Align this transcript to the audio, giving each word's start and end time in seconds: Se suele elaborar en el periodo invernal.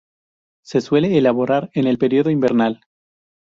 Se 0.63 0.81
suele 0.81 1.15
elaborar 1.15 1.69
en 1.75 1.85
el 1.85 1.99
periodo 1.99 2.31
invernal. 2.31 2.81